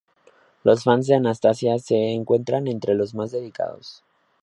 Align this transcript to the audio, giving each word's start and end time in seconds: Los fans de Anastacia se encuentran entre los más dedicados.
Los 0.63 0.83
fans 0.85 1.05
de 1.05 1.13
Anastacia 1.13 1.77
se 1.77 1.95
encuentran 2.13 2.67
entre 2.67 2.95
los 2.95 3.13
más 3.13 3.29
dedicados. 3.29 4.03